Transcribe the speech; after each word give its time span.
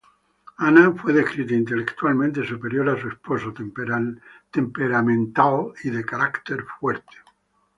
Ana 0.57 0.91
fue 0.93 1.13
descrita 1.13 1.53
intelectualmente 1.53 2.43
superior 2.47 2.89
a 2.89 2.99
su 2.99 3.07
esposo, 3.09 3.53
temperamental 3.53 5.73
y 5.83 5.91
de 5.91 6.03
carácter 6.03 6.65
fuerte. 6.79 7.17